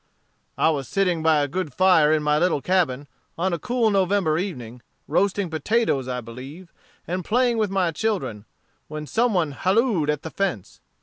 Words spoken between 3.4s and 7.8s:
a cool November evening, roasting potatoes I believe, and playing with